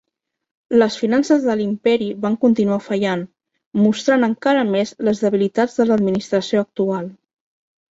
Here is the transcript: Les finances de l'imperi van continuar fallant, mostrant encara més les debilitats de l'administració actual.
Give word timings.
Les 0.83 0.95
finances 1.01 1.43
de 1.49 1.55
l'imperi 1.59 2.07
van 2.23 2.37
continuar 2.45 2.79
fallant, 2.87 3.27
mostrant 3.83 4.27
encara 4.31 4.65
més 4.73 4.97
les 5.11 5.23
debilitats 5.27 5.79
de 5.83 5.89
l'administració 5.93 6.67
actual. 6.69 7.09